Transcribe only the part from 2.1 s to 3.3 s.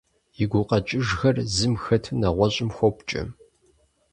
нэгъуэщӀым хопкӀэ.